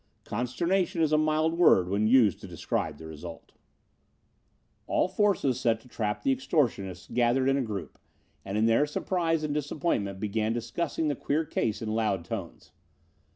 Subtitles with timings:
[0.25, 3.51] Consternation is a mild word when used to describe the result.
[4.87, 7.99] All forces set to trap the extortionists gathered in a group,
[8.43, 12.71] and in their surprise and disappointment began discussing the queer case in loud tones.